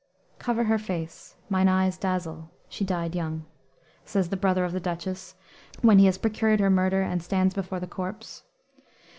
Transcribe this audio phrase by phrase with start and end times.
[0.39, 3.45] "Cover her face; mine eyes dazzle; she died young,"
[4.03, 5.35] says the brother of the Duchess,
[5.83, 8.41] when he has procured her murder and stands before the corpse.